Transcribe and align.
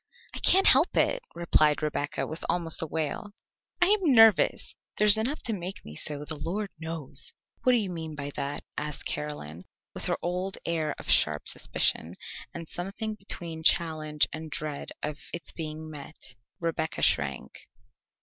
"I 0.33 0.39
can't 0.39 0.65
help 0.65 0.97
it," 0.97 1.21
replied 1.35 1.83
Rebecca 1.83 2.25
with 2.25 2.43
almost 2.49 2.81
a 2.81 2.87
wail. 2.87 3.33
"I 3.79 3.85
am 3.89 4.13
nervous. 4.13 4.73
There's 4.97 5.15
enough 5.15 5.43
to 5.43 5.53
make 5.53 5.85
me 5.85 5.93
so, 5.93 6.25
the 6.25 6.39
Lord 6.43 6.71
knows." 6.79 7.35
"What 7.61 7.73
do 7.73 7.77
you 7.77 7.91
mean 7.91 8.15
by 8.15 8.31
that?" 8.35 8.63
asked 8.79 9.05
Caroline 9.05 9.63
with 9.93 10.05
her 10.05 10.17
old 10.23 10.57
air 10.65 10.95
of 10.97 11.07
sharp 11.11 11.47
suspicion, 11.47 12.15
and 12.51 12.67
something 12.67 13.13
between 13.13 13.61
challenge 13.61 14.27
and 14.33 14.49
dread 14.49 14.89
of 15.03 15.19
its 15.35 15.51
being 15.51 15.87
met. 15.91 16.33
Rebecca 16.59 17.03
shrank. 17.03 17.69